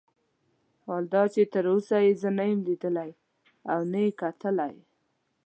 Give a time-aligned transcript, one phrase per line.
[0.85, 3.17] حال دا چې تر اوسه یې زه نه لیدلی یم
[3.71, 4.75] او نه یې کتلی.